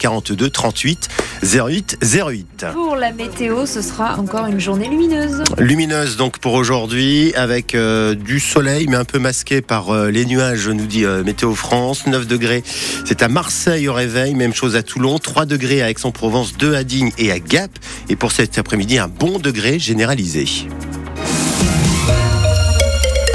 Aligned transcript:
42 0.00 0.50
38 0.50 1.08
08 1.42 1.98
08. 2.04 2.66
Pour 2.72 2.94
la 2.94 3.10
météo, 3.10 3.66
ce 3.66 3.82
sera 3.82 4.16
encore 4.16 4.46
une 4.46 4.60
journée 4.60 4.88
lumineuse. 4.88 5.42
Lumineuse 5.58 6.16
donc 6.16 6.38
pour 6.38 6.52
aujourd'hui 6.52 7.34
avec 7.34 7.74
euh, 7.74 8.14
du 8.14 8.38
soleil 8.38 8.86
mais 8.86 8.94
un 8.94 9.04
peu 9.04 9.18
masqué 9.18 9.60
par 9.60 9.90
euh, 9.90 10.12
les 10.12 10.24
nuages, 10.24 10.68
nous 10.68 10.86
dit 10.86 11.04
euh, 11.04 11.24
Météo 11.24 11.52
France. 11.52 12.06
9 12.06 12.28
degrés, 12.28 12.62
c'est 13.04 13.24
à 13.24 13.28
Marseille 13.28 13.88
au 13.88 13.92
réveil, 13.92 14.36
même 14.36 14.54
chose 14.54 14.76
à 14.76 14.84
Toulon, 14.84 15.18
3 15.18 15.46
degrés 15.46 15.82
à 15.82 15.90
Aix-en-Provence, 15.90 16.56
2 16.56 16.76
à 16.76 16.84
Digne 16.84 17.10
et 17.18 17.32
à 17.32 17.40
Gap. 17.40 17.72
Et 18.08 18.14
pour 18.14 18.30
cet 18.30 18.56
après-midi, 18.56 19.00
un 19.00 19.08
bon 19.08 19.40
degré 19.40 19.80
généralisé. 19.80 20.46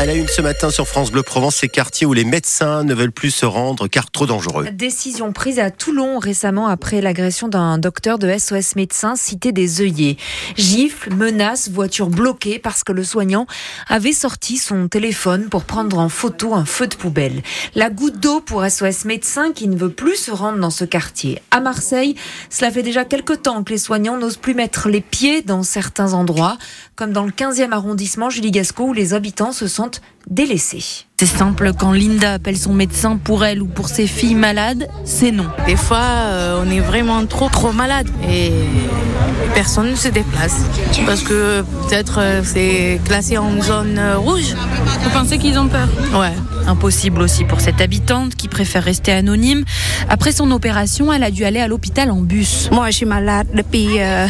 À 0.04 0.06
la 0.06 0.16
une 0.16 0.28
ce 0.28 0.42
matin 0.42 0.70
sur 0.70 0.86
France 0.86 1.12
Bleu 1.12 1.24
Provence, 1.24 1.56
ces 1.56 1.70
quartiers 1.70 2.06
où 2.06 2.12
les 2.12 2.26
médecins 2.26 2.84
ne 2.84 2.94
veulent 2.94 3.14
plus 3.14 3.32
se 3.32 3.46
rendre 3.46 3.88
car 3.88 4.12
trop 4.12 4.26
dangereux. 4.26 4.68
Décision 4.74 5.32
prise 5.32 5.60
à 5.60 5.72
Toulon 5.72 6.20
récemment 6.20 6.68
après 6.68 7.00
l'agression 7.00 7.48
d'un 7.48 7.78
docteur 7.78 8.20
de 8.20 8.30
SOS 8.38 8.76
médecins 8.76 9.16
cité 9.16 9.54
des 9.54 9.80
œillets. 9.80 10.18
Gifles, 10.58 11.14
menaces, 11.14 11.70
voitures 11.70 12.10
bloquées 12.10 12.60
parce 12.60 12.84
que 12.84 12.92
le 12.92 13.06
soignant 13.06 13.48
avait 13.88 14.12
sorti 14.12 14.58
son 14.58 14.90
téléphone 14.90 15.48
pour 15.48 15.64
prendre 15.64 15.98
en 15.98 16.10
photo 16.10 16.54
un 16.54 16.66
feu 16.66 16.88
de 16.88 16.96
poubelle. 16.96 17.42
La 17.74 17.90
goutte 17.90 18.20
d'eau 18.20 18.42
pour 18.42 18.70
SOS 18.70 19.06
médecins 19.06 19.54
qui 19.54 19.70
ne 19.70 19.78
veut 19.78 19.94
plus 19.94 20.18
se 20.18 20.32
rendre 20.32 20.60
dans 20.60 20.70
ce 20.70 20.84
quartier. 20.84 21.42
À 21.50 21.62
Marseille, 21.62 22.16
cela 22.50 22.72
fait 22.72 22.84
déjà 22.84 23.06
quelques 23.06 23.44
temps 23.44 23.64
que 23.64 23.72
les 23.72 23.78
soignants 23.78 24.18
n'osent 24.18 24.36
plus 24.36 24.54
mettre 24.54 24.90
les 24.90 25.00
pieds 25.00 25.44
dans 25.44 25.64
certains 25.64 26.12
endroits, 26.12 26.58
comme 26.96 27.12
dans 27.12 27.26
le 27.26 27.32
15e 27.32 27.72
arrondissement 27.72 28.30
Julie 28.30 28.52
Gasco 28.52 28.86
où 28.86 28.94
les 28.94 29.14
habitants 29.14 29.52
se 29.52 29.68
sentent 29.68 30.02
délaissés. 30.30 31.06
C'est 31.20 31.26
simple, 31.26 31.72
quand 31.78 31.92
Linda 31.92 32.34
appelle 32.34 32.58
son 32.58 32.74
médecin 32.74 33.18
pour 33.18 33.46
elle 33.46 33.62
ou 33.62 33.68
pour 33.68 33.90
ses 33.90 34.08
filles 34.08 34.36
malades, 34.36 34.88
c'est 35.04 35.32
non. 35.32 35.48
Des 35.66 35.76
fois, 35.76 35.98
euh, 35.98 36.64
on 36.66 36.70
est 36.70 36.80
vraiment 36.80 37.26
trop, 37.26 37.50
trop 37.50 37.72
malade 37.72 38.08
et 38.30 38.52
personne 39.54 39.92
ne 39.92 39.96
se 39.96 40.08
déplace. 40.08 40.66
Parce 41.06 41.22
que 41.22 41.62
peut-être 41.62 42.20
euh, 42.20 42.42
c'est 42.44 43.00
classé 43.06 43.38
en 43.38 43.62
zone 43.62 43.98
euh, 43.98 44.18
rouge. 44.18 44.56
Vous 45.04 45.10
pensez 45.12 45.38
qu'ils 45.38 45.58
ont 45.58 45.68
peur? 45.68 45.88
Ouais. 46.14 46.34
Impossible 46.68 47.22
aussi 47.22 47.44
pour 47.44 47.60
cette 47.60 47.82
habitante 47.82 48.36
qui 48.36 48.48
préfère 48.48 48.84
rester 48.84 49.12
anonyme. 49.12 49.66
Après 50.10 50.32
son 50.32 50.50
opération, 50.52 51.12
elle 51.12 51.24
a 51.24 51.32
dû 51.32 51.44
aller 51.44 51.60
à 51.60 51.68
l'hôpital 51.68 52.10
en 52.12 52.22
bus. 52.22 52.70
Moi, 52.72 52.90
je 52.90 52.98
suis 52.98 53.06
malade 53.06 53.48
depuis 53.54 54.00
euh, 54.00 54.28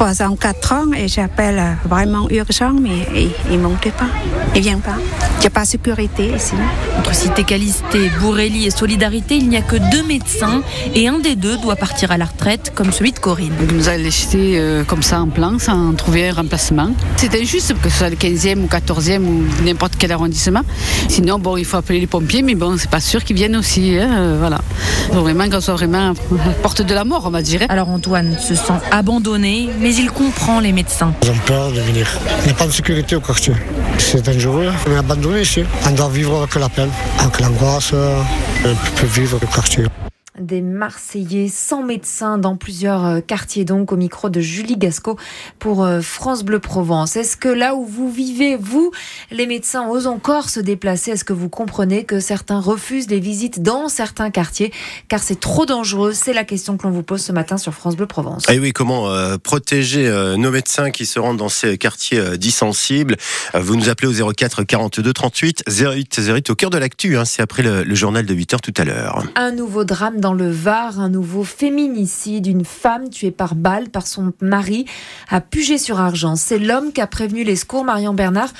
3 0.00 0.22
ans, 0.22 0.34
4 0.34 0.72
ans 0.72 0.92
et 0.96 1.08
j'appelle 1.08 1.62
vraiment 1.84 2.26
urgent, 2.30 2.72
mais 2.72 3.06
ils 3.50 3.58
ne 3.58 3.62
montent 3.62 3.92
pas. 3.92 4.06
Ils 4.54 4.60
ne 4.60 4.62
viennent 4.62 4.80
pas. 4.80 4.96
Il 5.36 5.40
n'y 5.40 5.46
a 5.46 5.50
pas 5.50 5.64
de 5.64 5.66
sécurité 5.66 6.32
ici. 6.34 6.54
Entre 6.98 7.14
Cité 7.14 7.44
Calisté, 7.44 8.10
Bourrelli 8.18 8.64
et 8.64 8.70
Solidarité, 8.70 9.36
il 9.36 9.50
n'y 9.50 9.58
a 9.58 9.60
que 9.60 9.76
deux 9.76 10.02
médecins 10.02 10.62
et 10.94 11.06
un 11.06 11.18
des 11.18 11.36
deux 11.36 11.58
doit 11.58 11.76
partir 11.76 12.12
à 12.12 12.16
la 12.16 12.24
retraite, 12.24 12.72
comme 12.74 12.92
celui 12.92 13.12
de 13.12 13.18
Corinne. 13.18 13.52
Ils 13.68 13.76
nous 13.76 13.90
a 13.90 13.98
laissé 13.98 14.54
euh, 14.56 14.84
comme 14.84 15.02
ça 15.02 15.20
en 15.20 15.28
plan 15.28 15.58
sans 15.58 15.92
trouver 15.92 16.30
un 16.30 16.32
remplacement. 16.32 16.88
C'est 17.16 17.34
injuste 17.34 17.74
que 17.82 17.90
ce 17.90 17.98
soit 17.98 18.08
le 18.08 18.16
15e 18.16 18.60
ou 18.60 18.68
14e 18.68 19.20
ou 19.20 19.44
n'importe 19.64 19.96
quel 19.98 20.12
arrondissement. 20.12 20.62
Sinon, 21.10 21.38
bon, 21.38 21.58
il 21.58 21.66
faut 21.66 21.76
appeler 21.76 22.00
les 22.00 22.06
pompiers, 22.06 22.40
mais 22.40 22.54
bon, 22.54 22.78
c'est 22.78 22.90
pas 22.90 23.00
sûr 23.00 23.22
qu'ils 23.22 23.36
viennent 23.36 23.56
aussi. 23.56 23.98
hein, 23.98 24.08
euh, 24.12 24.36
voilà. 24.38 24.62
Il 25.08 25.14
faut 25.14 25.20
vraiment 25.20 25.46
qu'on 25.50 25.60
soit 25.60 25.74
vraiment 25.74 26.12
à 26.12 26.46
la 26.46 26.52
porte 26.62 26.80
de 26.80 26.94
la 26.94 27.04
mort, 27.04 27.24
on 27.26 27.30
va 27.30 27.42
dire. 27.42 27.60
Alors 27.68 27.90
Antoine 27.90 28.38
se 28.38 28.54
sent 28.54 28.72
abandonné, 28.90 29.68
mais 29.78 29.89
il 29.98 30.10
comprend 30.10 30.60
les 30.60 30.72
médecins. 30.72 31.12
Ils 31.22 31.30
ont 31.30 31.38
peur 31.46 31.70
de 31.72 31.80
venir. 31.80 32.06
Il 32.40 32.46
n'y 32.46 32.50
a 32.50 32.54
pas 32.54 32.66
de 32.66 32.72
sécurité 32.72 33.16
au 33.16 33.20
quartier. 33.20 33.54
C'est 33.98 34.22
dangereux. 34.24 34.70
On 34.86 34.92
est 34.92 34.96
abandonné 34.96 35.42
ici. 35.42 35.64
On 35.86 35.90
doit 35.92 36.08
vivre 36.08 36.38
avec 36.38 36.54
la 36.56 36.68
peine, 36.68 36.90
avec 37.18 37.40
l'angoisse. 37.40 37.90
euh, 37.94 38.22
On 38.64 38.96
peut 39.00 39.06
vivre 39.06 39.38
le 39.40 39.46
quartier. 39.46 39.84
Des 40.38 40.60
Marseillais 40.62 41.48
sans 41.48 41.82
médecin 41.82 42.38
dans 42.38 42.56
plusieurs 42.56 43.04
euh, 43.04 43.20
quartiers, 43.20 43.64
donc 43.64 43.90
au 43.92 43.96
micro 43.96 44.30
de 44.30 44.40
Julie 44.40 44.76
Gasco 44.76 45.18
pour 45.58 45.82
euh, 45.82 46.00
France 46.00 46.44
Bleu 46.44 46.60
Provence. 46.60 47.16
Est-ce 47.16 47.36
que 47.36 47.48
là 47.48 47.74
où 47.74 47.84
vous 47.84 48.08
vivez, 48.10 48.56
vous, 48.56 48.92
les 49.32 49.46
médecins 49.46 49.88
osent 49.88 50.06
encore 50.06 50.48
se 50.48 50.60
déplacer? 50.60 51.10
Est-ce 51.10 51.24
que 51.24 51.32
vous 51.32 51.48
comprenez 51.48 52.04
que 52.04 52.20
certains 52.20 52.60
refusent 52.60 53.10
les 53.10 53.18
visites 53.18 53.60
dans 53.62 53.88
certains 53.88 54.30
quartiers? 54.30 54.72
Car 55.08 55.18
c'est 55.20 55.40
trop 55.40 55.66
dangereux 55.66 56.12
C'est 56.12 56.32
la 56.32 56.44
question 56.44 56.76
que 56.76 56.84
l'on 56.84 56.90
vous 56.92 57.02
pose 57.02 57.20
ce 57.22 57.32
matin 57.32 57.58
sur 57.58 57.74
France 57.74 57.96
Bleu 57.96 58.06
Provence. 58.06 58.48
Et 58.48 58.60
oui, 58.60 58.72
comment 58.72 59.10
euh, 59.10 59.36
protéger 59.36 60.06
euh, 60.06 60.36
nos 60.36 60.52
médecins 60.52 60.92
qui 60.92 61.06
se 61.06 61.18
rendent 61.18 61.38
dans 61.38 61.48
ces 61.48 61.76
quartiers 61.76 62.18
euh, 62.20 62.36
dits 62.36 62.50
sensibles 62.52 63.16
Euh, 63.56 63.60
Vous 63.60 63.74
nous 63.74 63.88
appelez 63.88 64.06
au 64.22 64.32
04 64.32 64.62
42 64.62 65.12
38 65.12 65.64
08 65.68 66.20
08 66.28 66.50
au 66.50 66.54
cœur 66.54 66.70
de 66.70 66.78
l'actu. 66.78 67.18
hein, 67.18 67.24
C'est 67.24 67.42
après 67.42 67.64
le, 67.64 67.82
le 67.82 67.94
journal 67.96 68.24
de 68.24 68.32
8 68.32 68.54
heures 68.54 68.60
tout 68.60 68.74
à 68.76 68.84
l'heure. 68.84 69.24
Un 69.34 69.50
nouveau 69.50 69.82
drame 69.84 70.18
dans 70.20 70.29
le 70.32 70.50
Var, 70.50 71.00
un 71.00 71.08
nouveau 71.08 71.44
féminicide, 71.44 72.46
une 72.46 72.64
femme 72.64 73.10
tuée 73.10 73.30
par 73.30 73.54
balle 73.54 73.88
par 73.88 74.06
son 74.06 74.32
mari 74.40 74.86
à 75.28 75.40
Puget-sur-Argent. 75.40 76.36
C'est 76.36 76.58
l'homme 76.58 76.92
qui 76.92 77.00
a 77.00 77.06
prévenu 77.06 77.44
les 77.44 77.56
secours, 77.56 77.84
Marion 77.84 78.14
Bernard, 78.14 78.50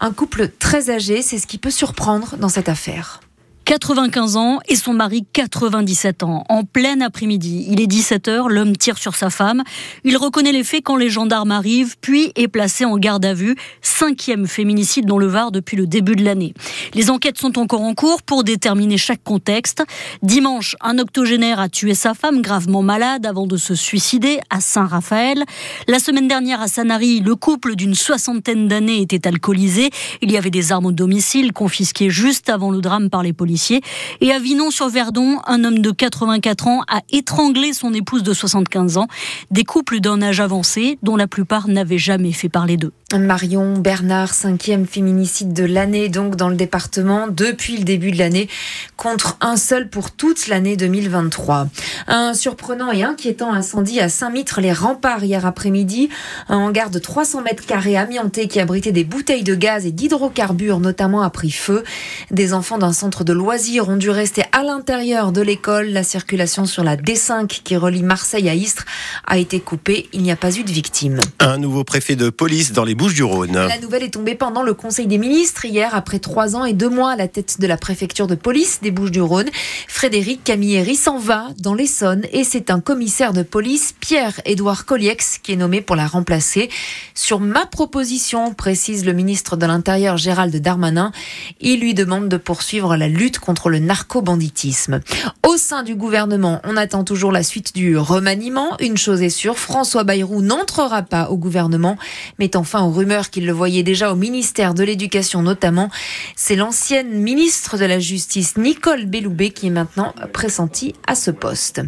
un 0.00 0.12
couple 0.12 0.48
très 0.48 0.90
âgé. 0.90 1.22
C'est 1.22 1.38
ce 1.38 1.46
qui 1.46 1.58
peut 1.58 1.70
surprendre 1.70 2.36
dans 2.36 2.48
cette 2.48 2.68
affaire. 2.68 3.20
95 3.68 4.36
ans 4.38 4.60
et 4.66 4.76
son 4.76 4.94
mari 4.94 5.26
97 5.30 6.22
ans. 6.22 6.42
En 6.48 6.64
plein 6.64 7.02
après-midi, 7.02 7.66
il 7.68 7.82
est 7.82 7.86
17h, 7.86 8.48
l'homme 8.48 8.74
tire 8.74 8.96
sur 8.96 9.14
sa 9.14 9.28
femme. 9.28 9.62
Il 10.04 10.16
reconnaît 10.16 10.52
les 10.52 10.64
faits 10.64 10.80
quand 10.82 10.96
les 10.96 11.10
gendarmes 11.10 11.50
arrivent, 11.50 11.96
puis 12.00 12.32
est 12.34 12.48
placé 12.48 12.86
en 12.86 12.96
garde 12.96 13.26
à 13.26 13.34
vue. 13.34 13.56
Cinquième 13.82 14.46
féminicide 14.46 15.04
dans 15.04 15.18
le 15.18 15.26
Var 15.26 15.52
depuis 15.52 15.76
le 15.76 15.86
début 15.86 16.16
de 16.16 16.24
l'année. 16.24 16.54
Les 16.94 17.10
enquêtes 17.10 17.36
sont 17.36 17.58
encore 17.58 17.82
en 17.82 17.92
cours 17.92 18.22
pour 18.22 18.42
déterminer 18.42 18.96
chaque 18.96 19.22
contexte. 19.22 19.82
Dimanche, 20.22 20.74
un 20.80 20.98
octogénaire 20.98 21.60
a 21.60 21.68
tué 21.68 21.92
sa 21.92 22.14
femme 22.14 22.40
gravement 22.40 22.80
malade 22.80 23.26
avant 23.26 23.46
de 23.46 23.58
se 23.58 23.74
suicider 23.74 24.40
à 24.48 24.62
Saint-Raphaël. 24.62 25.44
La 25.88 25.98
semaine 25.98 26.26
dernière 26.26 26.62
à 26.62 26.68
Sanary, 26.68 27.20
le 27.20 27.34
couple 27.34 27.76
d'une 27.76 27.94
soixantaine 27.94 28.66
d'années 28.66 29.02
était 29.02 29.28
alcoolisé. 29.28 29.90
Il 30.22 30.32
y 30.32 30.38
avait 30.38 30.48
des 30.48 30.72
armes 30.72 30.86
au 30.86 30.92
domicile 30.92 31.52
confisquées 31.52 32.08
juste 32.08 32.48
avant 32.48 32.70
le 32.70 32.80
drame 32.80 33.10
par 33.10 33.22
les 33.22 33.34
policiers. 33.34 33.57
Et 34.20 34.32
à 34.32 34.38
Vinon-sur-Verdon, 34.38 35.40
un 35.46 35.64
homme 35.64 35.80
de 35.80 35.90
84 35.90 36.66
ans 36.68 36.82
a 36.88 37.00
étranglé 37.10 37.72
son 37.72 37.92
épouse 37.92 38.22
de 38.22 38.32
75 38.32 38.96
ans. 38.96 39.08
Des 39.50 39.64
couples 39.64 40.00
d'un 40.00 40.22
âge 40.22 40.40
avancé 40.40 40.98
dont 41.02 41.16
la 41.16 41.26
plupart 41.26 41.68
n'avaient 41.68 41.98
jamais 41.98 42.32
fait 42.32 42.48
parler 42.48 42.76
d'eux. 42.76 42.92
Marion 43.16 43.78
Bernard, 43.78 44.34
cinquième 44.34 44.86
féminicide 44.86 45.54
de 45.54 45.64
l'année, 45.64 46.10
donc 46.10 46.36
dans 46.36 46.50
le 46.50 46.56
département 46.56 47.26
depuis 47.26 47.78
le 47.78 47.84
début 47.84 48.10
de 48.10 48.18
l'année, 48.18 48.50
contre 48.98 49.38
un 49.40 49.56
seul 49.56 49.88
pour 49.88 50.10
toute 50.10 50.46
l'année 50.46 50.76
2023. 50.76 51.68
Un 52.06 52.34
surprenant 52.34 52.92
et 52.92 53.02
inquiétant 53.02 53.52
incendie 53.52 53.98
à 54.00 54.10
Saint-Mitre-les-Remparts 54.10 55.24
hier 55.24 55.46
après-midi. 55.46 56.10
Un 56.50 56.58
hangar 56.58 56.90
de 56.90 56.98
300 56.98 57.42
mètres 57.42 57.64
carrés 57.64 57.96
amianté 57.96 58.46
qui 58.46 58.60
abritait 58.60 58.92
des 58.92 59.04
bouteilles 59.04 59.42
de 59.42 59.54
gaz 59.54 59.86
et 59.86 59.90
d'hydrocarbures 59.90 60.80
notamment 60.80 61.22
a 61.22 61.30
pris 61.30 61.50
feu. 61.50 61.84
Des 62.30 62.52
enfants 62.52 62.76
d'un 62.76 62.92
centre 62.92 63.24
de 63.24 63.32
loisirs 63.32 63.47
ont 63.50 63.96
dû 63.96 64.10
rester 64.10 64.42
à 64.52 64.62
l'intérieur 64.62 65.32
de 65.32 65.40
l'école. 65.40 65.86
La 65.88 66.02
circulation 66.02 66.66
sur 66.66 66.84
la 66.84 66.96
D5 66.96 67.46
qui 67.46 67.76
relie 67.76 68.02
Marseille 68.02 68.46
à 68.46 68.54
Istres 68.54 68.84
a 69.26 69.38
été 69.38 69.58
coupée. 69.58 70.06
Il 70.12 70.22
n'y 70.22 70.30
a 70.30 70.36
pas 70.36 70.54
eu 70.54 70.64
de 70.64 70.70
victimes. 70.70 71.18
Un 71.38 71.56
nouveau 71.56 71.82
préfet 71.82 72.14
de 72.14 72.28
police 72.28 72.72
dans 72.72 72.84
les 72.84 72.94
Bouches-du-Rhône. 72.94 73.54
La 73.54 73.78
nouvelle 73.78 74.02
est 74.02 74.10
tombée 74.10 74.34
pendant 74.34 74.62
le 74.62 74.74
Conseil 74.74 75.06
des 75.06 75.16
ministres 75.16 75.64
hier, 75.64 75.94
après 75.94 76.18
trois 76.18 76.56
ans 76.56 76.66
et 76.66 76.74
deux 76.74 76.90
mois 76.90 77.12
à 77.12 77.16
la 77.16 77.26
tête 77.26 77.58
de 77.58 77.66
la 77.66 77.78
préfecture 77.78 78.26
de 78.26 78.34
police 78.34 78.80
des 78.82 78.90
Bouches-du-Rhône. 78.90 79.48
Frédéric 79.88 80.44
Camilleri 80.44 80.94
s'en 80.94 81.18
va 81.18 81.46
dans 81.58 81.74
l'Essonne 81.74 82.26
et 82.32 82.44
c'est 82.44 82.70
un 82.70 82.80
commissaire 82.80 83.32
de 83.32 83.42
police, 83.42 83.94
Pierre-Édouard 83.98 84.84
Colliex, 84.84 85.38
qui 85.42 85.52
est 85.52 85.56
nommé 85.56 85.80
pour 85.80 85.96
la 85.96 86.06
remplacer. 86.06 86.68
Sur 87.14 87.40
ma 87.40 87.64
proposition, 87.64 88.52
précise 88.52 89.06
le 89.06 89.14
ministre 89.14 89.56
de 89.56 89.64
l'Intérieur 89.64 90.18
Gérald 90.18 90.54
Darmanin, 90.54 91.12
il 91.62 91.80
lui 91.80 91.94
demande 91.94 92.28
de 92.28 92.36
poursuivre 92.36 92.94
la 92.94 93.08
lutte 93.08 93.37
contre 93.40 93.70
le 93.70 93.78
narco-banditisme. 93.78 95.00
Au 95.46 95.56
sein 95.56 95.82
du 95.82 95.94
gouvernement, 95.94 96.60
on 96.64 96.76
attend 96.76 97.04
toujours 97.04 97.32
la 97.32 97.42
suite 97.42 97.74
du 97.74 97.96
remaniement. 97.96 98.76
Une 98.80 98.96
chose 98.96 99.22
est 99.22 99.28
sûre, 99.28 99.58
François 99.58 100.04
Bayrou 100.04 100.42
n'entrera 100.42 101.02
pas 101.02 101.30
au 101.30 101.36
gouvernement, 101.36 101.96
mettant 102.38 102.64
fin 102.64 102.82
aux 102.82 102.90
rumeurs 102.90 103.30
qu'il 103.30 103.46
le 103.46 103.52
voyait 103.52 103.82
déjà 103.82 104.12
au 104.12 104.16
ministère 104.16 104.74
de 104.74 104.84
l'Éducation 104.84 105.42
notamment. 105.42 105.90
C'est 106.36 106.56
l'ancienne 106.56 107.10
ministre 107.10 107.78
de 107.78 107.84
la 107.84 107.98
Justice, 107.98 108.56
Nicole 108.56 109.06
Belloubet, 109.06 109.50
qui 109.50 109.68
est 109.68 109.70
maintenant 109.70 110.14
pressentie 110.32 110.94
à 111.06 111.14
ce 111.14 111.30
poste. 111.30 111.80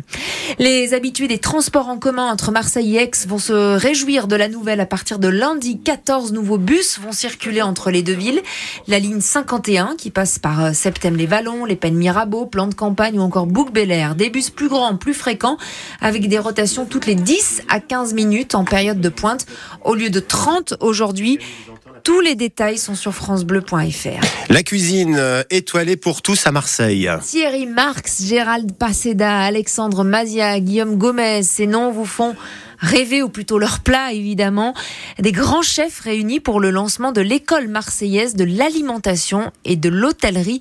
Les 0.58 0.94
habitués 0.94 1.28
des 1.28 1.38
transports 1.38 1.88
en 1.88 1.98
commun 1.98 2.30
entre 2.30 2.52
Marseille 2.52 2.96
et 2.96 3.02
Aix 3.02 3.10
vont 3.26 3.38
se 3.38 3.76
réjouir 3.76 4.26
de 4.26 4.36
la 4.36 4.48
nouvelle 4.48 4.80
à 4.80 4.86
partir 4.86 5.18
de 5.18 5.28
lundi. 5.28 5.80
14 5.80 6.32
nouveaux 6.32 6.58
bus 6.58 6.98
vont 6.98 7.12
circuler 7.12 7.62
entre 7.62 7.90
les 7.90 8.02
deux 8.02 8.14
villes. 8.14 8.42
La 8.86 8.98
ligne 8.98 9.20
51 9.20 9.96
qui 9.96 10.10
passe 10.10 10.38
par 10.38 10.64
euh, 10.64 10.72
Les 11.66 11.76
Pennes 11.76 11.96
Mirabeau, 11.96 12.44
Plan 12.44 12.66
de 12.66 12.74
Campagne 12.74 13.18
ou 13.18 13.22
encore 13.22 13.46
bouc 13.46 13.70
Air. 13.74 14.14
Des 14.14 14.28
bus 14.28 14.50
plus 14.50 14.68
grands, 14.68 14.96
plus 14.96 15.14
fréquents, 15.14 15.56
avec 16.02 16.28
des 16.28 16.38
rotations 16.38 16.84
toutes 16.84 17.06
les 17.06 17.14
10 17.14 17.62
à 17.68 17.80
15 17.80 18.12
minutes 18.12 18.54
en 18.54 18.64
période 18.64 19.00
de 19.00 19.08
pointe, 19.08 19.46
au 19.82 19.94
lieu 19.94 20.10
de 20.10 20.20
30 20.20 20.74
aujourd'hui. 20.80 21.38
Tous 22.04 22.20
les 22.20 22.34
détails 22.34 22.76
sont 22.76 22.94
sur 22.94 23.14
francebleu.fr. 23.14 24.50
La 24.50 24.62
cuisine 24.62 25.16
euh, 25.18 25.42
étoilée 25.50 25.96
pour 25.96 26.20
tous 26.20 26.46
à 26.46 26.52
Marseille. 26.52 27.10
Thierry 27.22 27.66
Marx, 27.66 28.22
Gérald 28.24 28.72
Passeda, 28.72 29.40
Alexandre 29.40 30.04
Mazia, 30.04 30.60
Guillaume 30.60 30.96
Gomez, 30.96 31.42
ces 31.42 31.66
noms 31.66 31.90
vous 31.90 32.06
font 32.06 32.34
rêver, 32.80 33.22
ou 33.22 33.28
plutôt 33.28 33.58
leur 33.58 33.80
plat 33.80 34.12
évidemment. 34.12 34.74
Des 35.18 35.32
grands 35.32 35.62
chefs 35.62 36.00
réunis 36.00 36.40
pour 36.40 36.60
le 36.60 36.70
lancement 36.70 37.12
de 37.12 37.20
l'école 37.20 37.68
marseillaise 37.68 38.34
de 38.34 38.44
l'alimentation 38.44 39.52
et 39.64 39.76
de 39.76 39.88
l'hôtellerie 39.88 40.60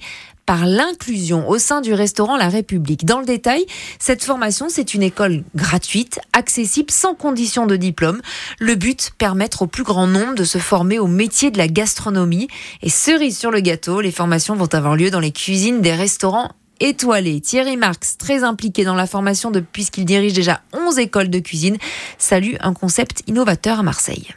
par 0.49 0.65
l'inclusion 0.65 1.47
au 1.47 1.59
sein 1.59 1.79
du 1.79 1.93
restaurant 1.93 2.35
La 2.35 2.49
République. 2.49 3.05
Dans 3.05 3.19
le 3.19 3.25
détail, 3.27 3.67
cette 3.99 4.23
formation, 4.23 4.65
c'est 4.67 4.95
une 4.95 5.03
école 5.03 5.43
gratuite, 5.53 6.19
accessible 6.33 6.89
sans 6.89 7.13
condition 7.13 7.67
de 7.67 7.75
diplôme. 7.75 8.19
Le 8.59 8.73
but, 8.73 9.11
permettre 9.19 9.61
au 9.61 9.67
plus 9.67 9.83
grand 9.83 10.07
nombre 10.07 10.33
de 10.33 10.43
se 10.43 10.57
former 10.57 10.97
au 10.97 11.05
métier 11.05 11.51
de 11.51 11.59
la 11.59 11.67
gastronomie. 11.67 12.47
Et 12.81 12.89
cerise 12.89 13.37
sur 13.37 13.51
le 13.51 13.59
gâteau, 13.59 14.01
les 14.01 14.11
formations 14.11 14.55
vont 14.55 14.73
avoir 14.73 14.95
lieu 14.95 15.11
dans 15.11 15.19
les 15.19 15.31
cuisines 15.31 15.81
des 15.81 15.93
restaurants 15.93 16.49
étoilés. 16.79 17.41
Thierry 17.41 17.77
Marx, 17.77 18.17
très 18.17 18.43
impliqué 18.43 18.83
dans 18.83 18.95
la 18.95 19.05
formation 19.05 19.51
depuis 19.51 19.85
qu'il 19.85 20.05
dirige 20.05 20.33
déjà 20.33 20.61
11 20.73 20.97
écoles 20.97 21.29
de 21.29 21.37
cuisine, 21.37 21.77
salue 22.17 22.55
un 22.61 22.73
concept 22.73 23.21
innovateur 23.27 23.77
à 23.77 23.83
Marseille. 23.83 24.29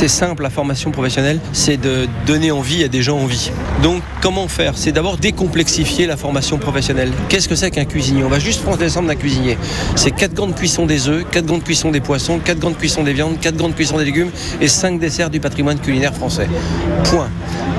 C'est 0.00 0.08
simple, 0.08 0.42
la 0.44 0.48
formation 0.48 0.90
professionnelle, 0.92 1.40
c'est 1.52 1.76
de 1.76 2.08
donner 2.24 2.50
envie 2.50 2.82
à 2.84 2.88
des 2.88 3.02
gens 3.02 3.18
en 3.18 3.26
vie. 3.26 3.50
Donc, 3.82 4.02
comment 4.22 4.48
faire? 4.48 4.72
C'est 4.78 4.92
d'abord 4.92 5.18
décomplexifier 5.18 6.06
la 6.06 6.16
formation 6.16 6.56
professionnelle. 6.56 7.12
Qu'est-ce 7.28 7.50
que 7.50 7.54
c'est 7.54 7.70
qu'un 7.70 7.84
cuisinier? 7.84 8.24
On 8.24 8.30
va 8.30 8.38
juste 8.38 8.62
prendre 8.62 8.80
l'exemple 8.80 9.08
d'un 9.08 9.14
cuisinier. 9.14 9.58
C'est 9.96 10.12
4 10.12 10.32
grandes 10.32 10.54
cuissons 10.54 10.86
des 10.86 11.10
œufs, 11.10 11.26
4 11.30 11.44
grandes 11.44 11.64
cuissons 11.64 11.90
des 11.90 12.00
poissons, 12.00 12.38
4 12.42 12.58
grandes 12.58 12.78
cuissons 12.78 13.02
des 13.02 13.12
viandes, 13.12 13.38
4 13.42 13.56
grandes 13.56 13.74
cuissons 13.74 13.98
des 13.98 14.06
légumes 14.06 14.30
et 14.62 14.68
5 14.68 14.98
desserts 14.98 15.28
du 15.28 15.38
patrimoine 15.38 15.78
culinaire 15.78 16.14
français. 16.14 16.48
Point. 17.04 17.28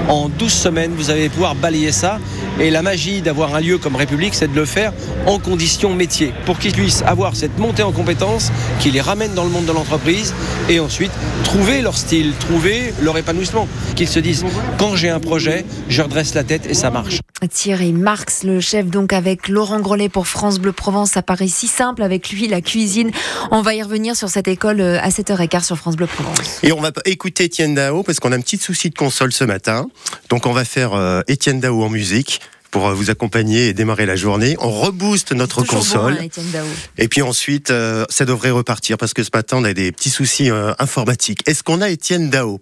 En 0.07 0.29
12 0.29 0.53
semaines, 0.53 0.91
vous 0.95 1.09
allez 1.09 1.27
pouvoir 1.27 1.55
balayer 1.55 1.91
ça. 1.91 2.19
Et 2.59 2.69
la 2.69 2.81
magie 2.81 3.21
d'avoir 3.21 3.55
un 3.55 3.59
lieu 3.59 3.77
comme 3.77 3.95
République, 3.95 4.35
c'est 4.35 4.51
de 4.51 4.55
le 4.55 4.65
faire 4.65 4.93
en 5.25 5.39
conditions 5.39 5.93
métier, 5.93 6.33
pour 6.45 6.59
qu'ils 6.59 6.73
puissent 6.73 7.03
avoir 7.05 7.35
cette 7.35 7.57
montée 7.57 7.83
en 7.83 7.91
compétences 7.91 8.51
qui 8.79 8.91
les 8.91 9.01
ramène 9.01 9.33
dans 9.33 9.43
le 9.43 9.49
monde 9.49 9.65
de 9.65 9.71
l'entreprise 9.71 10.33
et 10.69 10.79
ensuite 10.79 11.11
trouver 11.43 11.81
leur 11.81 11.97
style, 11.97 12.33
trouver 12.39 12.93
leur 13.01 13.17
épanouissement. 13.17 13.67
Qu'ils 13.95 14.07
se 14.07 14.19
disent, 14.19 14.45
quand 14.77 14.95
j'ai 14.95 15.09
un 15.09 15.19
projet, 15.19 15.65
je 15.89 16.01
redresse 16.01 16.33
la 16.33 16.43
tête 16.43 16.65
et 16.67 16.73
ça 16.73 16.91
marche. 16.91 17.20
Thierry 17.47 17.91
Marx, 17.91 18.43
le 18.43 18.59
chef 18.59 18.87
donc 18.87 19.13
avec 19.13 19.47
Laurent 19.47 19.79
Grelet 19.79 20.09
pour 20.09 20.27
France 20.27 20.59
Bleu 20.59 20.71
Provence, 20.71 21.11
ça 21.11 21.21
paraît 21.21 21.47
si 21.47 21.67
simple 21.67 22.03
avec 22.03 22.29
lui, 22.31 22.47
la 22.47 22.61
cuisine. 22.61 23.11
On 23.51 23.61
va 23.61 23.73
y 23.73 23.81
revenir 23.81 24.15
sur 24.15 24.29
cette 24.29 24.47
école 24.47 24.81
euh, 24.81 24.99
à 25.01 25.09
7h15 25.09 25.63
sur 25.63 25.77
France 25.77 25.95
Bleu 25.95 26.07
Provence. 26.07 26.59
Et 26.63 26.71
on 26.71 26.81
va 26.81 26.91
écouter 27.05 27.45
Étienne 27.45 27.75
Dao 27.75 28.03
parce 28.03 28.19
qu'on 28.19 28.31
a 28.31 28.35
un 28.35 28.41
petit 28.41 28.57
souci 28.57 28.89
de 28.89 28.95
console 28.95 29.31
ce 29.31 29.43
matin. 29.43 29.87
Donc 30.29 30.45
on 30.45 30.53
va 30.53 30.65
faire 30.65 30.93
euh, 30.93 31.21
Étienne 31.27 31.59
Dao 31.59 31.83
en 31.83 31.89
musique 31.89 32.41
pour 32.71 32.87
euh, 32.87 32.93
vous 32.93 33.11
accompagner 33.11 33.67
et 33.67 33.73
démarrer 33.73 34.05
la 34.05 34.15
journée. 34.15 34.55
On 34.59 34.71
rebooste 34.71 35.33
notre 35.33 35.63
console. 35.63 36.15
bon, 36.15 36.57
hein. 36.57 36.63
Et 36.97 37.07
puis 37.07 37.21
ensuite, 37.21 37.69
euh, 37.69 38.05
ça 38.09 38.25
devrait 38.25 38.49
repartir 38.49 38.97
parce 38.97 39.13
que 39.13 39.23
ce 39.23 39.29
matin, 39.33 39.57
on 39.59 39.63
a 39.65 39.73
des 39.73 39.91
petits 39.91 40.09
soucis 40.09 40.49
euh, 40.49 40.73
informatiques. 40.79 41.41
Est-ce 41.45 41.63
qu'on 41.63 41.81
a 41.81 41.89
Étienne 41.89 42.29
Dao? 42.29 42.59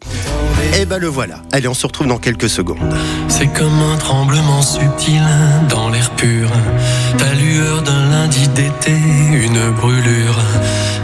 Eh 0.77 0.85
ben 0.85 0.97
le 0.97 1.07
voilà. 1.07 1.35
Allez, 1.51 1.67
on 1.67 1.73
se 1.73 1.85
retrouve 1.87 2.07
dans 2.07 2.17
quelques 2.17 2.49
secondes. 2.49 2.77
C'est 3.27 3.47
comme 3.47 3.81
un 3.93 3.97
tremblement 3.97 4.61
subtil 4.61 5.21
dans 5.69 5.89
l'air 5.89 6.09
pur. 6.11 6.49
Ta 7.17 7.33
lueur 7.33 7.81
d'un 7.81 8.09
lundi 8.09 8.47
d'été, 8.49 8.91
une 8.91 9.71
brûlure, 9.71 10.39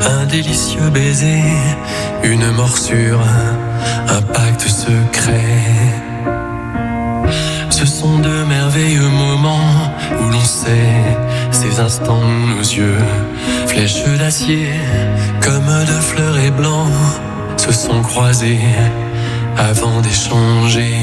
un 0.02 0.26
délicieux 0.26 0.90
baiser, 0.94 1.42
une 2.24 2.52
morsure, 2.52 3.22
un 4.08 4.22
pacte 4.22 4.68
secret. 4.68 5.42
Ce 7.70 7.86
sont 7.86 8.20
de 8.20 8.44
merveilleux 8.46 9.10
moments 9.10 9.94
où 10.22 10.30
l'on 10.30 10.44
sait 10.44 11.18
ces 11.52 11.80
instants 11.80 12.22
nos 12.56 12.62
yeux, 12.62 12.98
flèches 13.68 14.04
d'acier, 14.18 14.70
comme 15.42 15.66
de 15.66 16.00
fleurets 16.02 16.52
blancs, 16.52 16.92
se 17.58 17.72
sont 17.72 18.02
croisés 18.02 18.60
avant 19.58 20.02
d'échanger. 20.02 20.96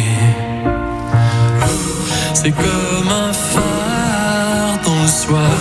C'est 2.35 2.51
comme 2.51 3.09
un 3.09 3.33
phare 3.33 4.79
dans 4.85 5.03
le 5.03 5.09
soir, 5.09 5.59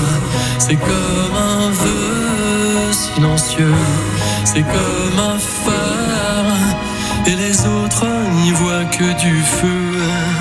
c'est 0.58 0.76
comme 0.76 1.36
un 1.36 1.70
vœu 1.70 2.92
silencieux, 2.92 3.76
c'est 4.46 4.64
comme 4.64 5.20
un 5.20 5.38
phare, 5.38 7.28
et 7.28 7.36
les 7.36 7.66
autres 7.66 8.08
n'y 8.42 8.52
voient 8.52 8.86
que 8.86 9.14
du 9.20 9.42
feu. 9.42 10.41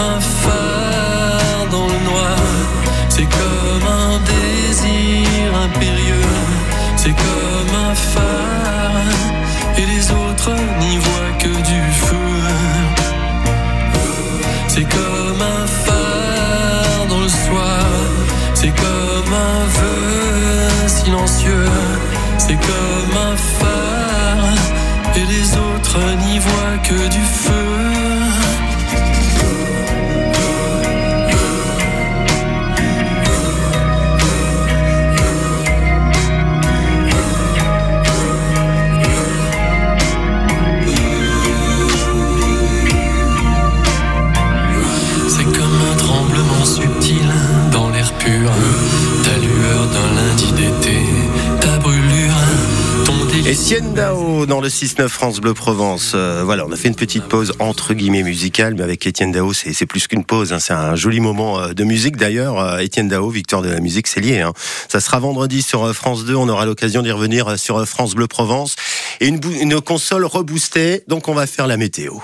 C'est 0.00 0.06
comme 0.06 0.16
un 0.16 0.20
phare 0.20 1.66
dans 1.70 1.86
le 1.86 1.98
noir, 2.10 2.38
c'est 3.10 3.26
comme 3.26 3.86
un 3.86 4.18
désir 4.32 5.54
impérieux, 5.64 6.36
c'est 6.96 7.10
comme 7.10 7.74
un 7.90 7.94
phare, 7.94 9.20
et 9.76 9.84
les 9.84 10.10
autres 10.10 10.54
n'y 10.80 10.96
voient 10.96 11.36
que 11.38 11.48
du 11.48 11.82
feu. 11.92 12.16
C'est 14.68 14.88
comme 14.88 15.42
un 15.42 15.66
phare 15.66 17.06
dans 17.10 17.20
le 17.20 17.28
soir, 17.28 17.84
c'est 18.54 18.74
comme 18.74 19.34
un 19.34 19.64
vœu 19.76 20.88
silencieux, 20.88 21.68
c'est 22.38 22.58
comme 22.70 23.16
un 23.32 23.36
phare, 23.58 24.60
et 25.16 25.26
les 25.34 25.56
autres 25.58 26.00
n'y 26.24 26.38
voient 26.38 26.78
que 26.84 27.08
du 27.08 27.20
feu. 27.20 27.50
Dans 54.46 54.60
le 54.60 54.68
6-9 54.68 55.08
France 55.08 55.38
Bleu 55.38 55.54
Provence. 55.54 56.12
Euh, 56.14 56.42
voilà, 56.44 56.66
on 56.66 56.72
a 56.72 56.76
fait 56.76 56.88
une 56.88 56.94
petite 56.94 57.24
pause 57.24 57.52
entre 57.58 57.94
guillemets 57.94 58.22
musicale, 58.22 58.74
mais 58.74 58.82
avec 58.82 59.06
Étienne 59.06 59.32
Dao, 59.32 59.52
c'est 59.52 59.86
plus 59.86 60.08
qu'une 60.08 60.24
pause. 60.24 60.52
hein. 60.52 60.58
C'est 60.58 60.72
un 60.72 60.96
joli 60.96 61.20
moment 61.20 61.60
euh, 61.60 61.72
de 61.72 61.84
musique 61.84 62.16
d'ailleurs. 62.16 62.58
Euh, 62.58 62.78
Étienne 62.78 63.08
Dao, 63.08 63.28
victoire 63.30 63.60
de 63.62 63.68
la 63.68 63.80
musique, 63.80 64.06
c'est 64.06 64.20
lié. 64.20 64.40
hein. 64.40 64.52
Ça 64.88 65.00
sera 65.00 65.18
vendredi 65.20 65.62
sur 65.62 65.94
France 65.94 66.24
2. 66.24 66.34
On 66.34 66.48
aura 66.48 66.64
l'occasion 66.64 67.02
d'y 67.02 67.10
revenir 67.12 67.58
sur 67.58 67.86
France 67.86 68.14
Bleu 68.14 68.26
Provence. 68.26 68.76
Et 69.20 69.28
une, 69.28 69.40
une 69.60 69.80
console 69.80 70.24
reboostée, 70.24 71.04
donc 71.06 71.28
on 71.28 71.34
va 71.34 71.46
faire 71.46 71.66
la 71.66 71.76
météo. 71.76 72.14